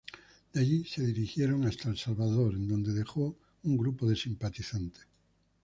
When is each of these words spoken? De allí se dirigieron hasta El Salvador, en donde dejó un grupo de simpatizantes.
De 0.55 0.59
allí 0.61 0.83
se 0.83 1.05
dirigieron 1.05 1.63
hasta 1.67 1.87
El 1.89 1.95
Salvador, 1.95 2.55
en 2.55 2.67
donde 2.67 2.91
dejó 2.91 3.37
un 3.61 3.77
grupo 3.77 4.07
de 4.09 4.15
simpatizantes. 4.15 5.05